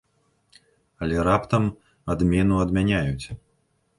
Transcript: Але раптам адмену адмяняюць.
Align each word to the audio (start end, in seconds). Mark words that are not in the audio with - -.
Але 1.05 1.25
раптам 1.27 1.69
адмену 2.13 2.55
адмяняюць. 2.65 3.27